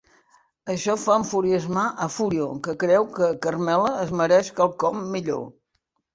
[0.73, 5.47] Això va enfurismar a Furio, que creu que Carmela es mereix quelcom millor.